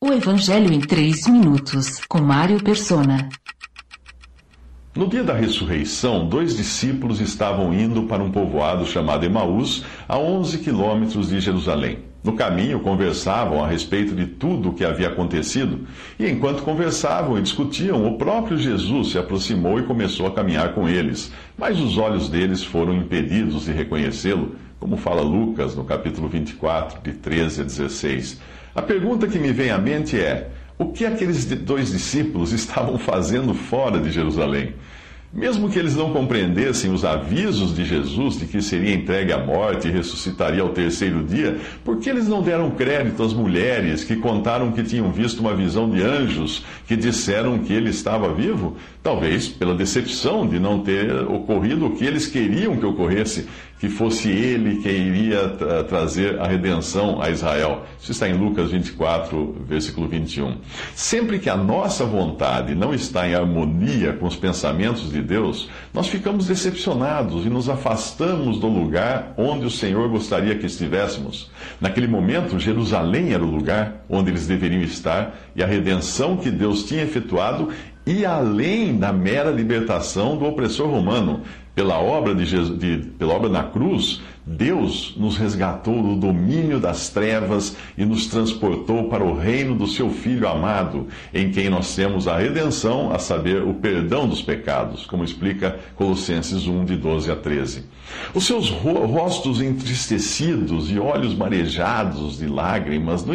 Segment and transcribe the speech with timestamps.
[0.00, 3.28] O Evangelho em 3 minutos, com Mário Persona.
[4.94, 10.58] No dia da ressurreição, dois discípulos estavam indo para um povoado chamado Emaús, a 11
[10.58, 11.98] quilômetros de Jerusalém.
[12.22, 15.80] No caminho, conversavam a respeito de tudo o que havia acontecido,
[16.16, 20.88] e enquanto conversavam e discutiam, o próprio Jesus se aproximou e começou a caminhar com
[20.88, 27.00] eles, mas os olhos deles foram impedidos de reconhecê-lo, como fala Lucas no capítulo 24,
[27.02, 28.57] de 13 a 16.
[28.78, 33.52] A pergunta que me vem à mente é: o que aqueles dois discípulos estavam fazendo
[33.52, 34.72] fora de Jerusalém?
[35.32, 39.88] Mesmo que eles não compreendessem os avisos de Jesus de que seria entregue à morte
[39.88, 44.70] e ressuscitaria ao terceiro dia, por que eles não deram crédito às mulheres que contaram
[44.70, 48.76] que tinham visto uma visão de anjos que disseram que ele estava vivo?
[49.02, 54.28] Talvez pela decepção de não ter ocorrido o que eles queriam que ocorresse, que fosse
[54.28, 57.84] ele que iria tra trazer a redenção a Israel.
[58.00, 60.56] Isso está em Lucas 24, versículo 21.
[60.94, 66.08] Sempre que a nossa vontade não está em harmonia com os pensamentos de Deus, nós
[66.08, 71.50] ficamos decepcionados e nos afastamos do lugar onde o Senhor gostaria que estivéssemos.
[71.80, 76.84] Naquele momento, Jerusalém era o lugar onde eles deveriam estar e a redenção que Deus
[76.84, 77.68] tinha efetuado
[78.08, 81.42] e além da mera libertação do opressor romano.
[81.78, 87.10] Pela obra, de Jesus, de, pela obra na cruz, Deus nos resgatou do domínio das
[87.10, 92.26] trevas e nos transportou para o reino do seu Filho amado, em quem nós temos
[92.26, 97.36] a redenção, a saber, o perdão dos pecados, como explica Colossenses 1, de 12 a
[97.36, 97.84] 13.
[98.32, 103.26] Os seus rostos entristecidos e olhos marejados de lágrimas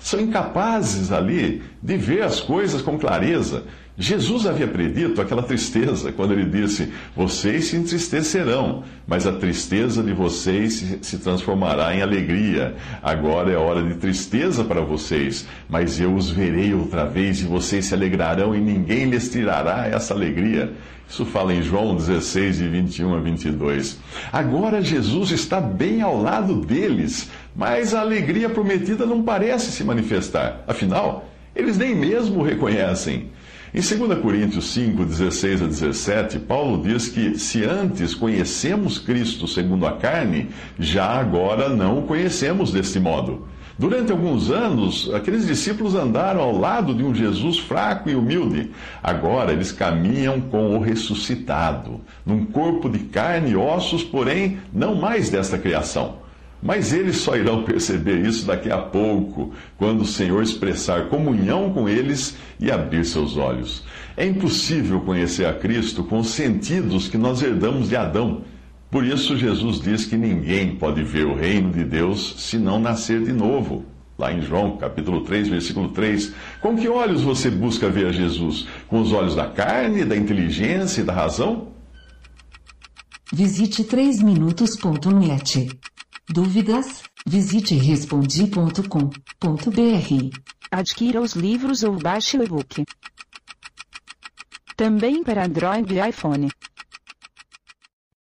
[0.00, 3.62] são incapazes ali de ver as coisas com clareza.
[3.98, 10.12] Jesus havia predito aquela tristeza quando ele disse: Vocês se entristecerão, mas a tristeza de
[10.56, 12.74] vocês se transformará em alegria.
[13.02, 17.84] Agora é hora de tristeza para vocês, mas eu os verei outra vez e vocês
[17.86, 20.72] se alegrarão e ninguém lhes tirará essa alegria.
[21.08, 23.98] Isso fala em João 16, de 21 a 22.
[24.32, 30.64] Agora Jesus está bem ao lado deles, mas a alegria prometida não parece se manifestar.
[30.66, 33.30] Afinal, eles nem mesmo o reconhecem.
[33.76, 39.86] Em 2 Coríntios 5, 16 a 17, Paulo diz que se antes conhecemos Cristo segundo
[39.86, 40.48] a carne,
[40.78, 43.46] já agora não o conhecemos deste modo.
[43.78, 48.70] Durante alguns anos, aqueles discípulos andaram ao lado de um Jesus fraco e humilde.
[49.02, 55.28] Agora eles caminham com o ressuscitado, num corpo de carne e ossos, porém não mais
[55.28, 56.24] desta criação.
[56.62, 61.88] Mas eles só irão perceber isso daqui a pouco, quando o Senhor expressar comunhão com
[61.88, 63.84] eles e abrir seus olhos.
[64.16, 68.42] É impossível conhecer a Cristo com os sentidos que nós herdamos de Adão.
[68.90, 73.22] Por isso, Jesus diz que ninguém pode ver o reino de Deus se não nascer
[73.22, 73.84] de novo.
[74.18, 76.32] Lá em João, capítulo 3, versículo 3.
[76.62, 78.66] Com que olhos você busca ver a Jesus?
[78.88, 81.68] Com os olhos da carne, da inteligência e da razão?
[83.30, 85.68] Visite 3minutos.net.
[86.28, 87.04] Dúvidas?
[87.24, 90.40] Visite respondi.com.br.
[90.70, 92.84] Adquira os livros ou baixe o e-book.
[94.76, 96.50] Também para Android e iPhone.